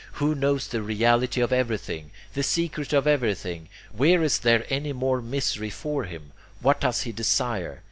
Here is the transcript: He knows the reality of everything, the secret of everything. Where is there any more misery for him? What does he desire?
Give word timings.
He 0.19 0.25
knows 0.25 0.65
the 0.65 0.81
reality 0.81 1.41
of 1.41 1.53
everything, 1.53 2.09
the 2.33 2.41
secret 2.41 2.91
of 2.91 3.05
everything. 3.05 3.69
Where 3.95 4.23
is 4.23 4.39
there 4.39 4.65
any 4.67 4.93
more 4.93 5.21
misery 5.21 5.69
for 5.69 6.05
him? 6.05 6.31
What 6.59 6.79
does 6.81 7.03
he 7.03 7.11
desire? 7.11 7.79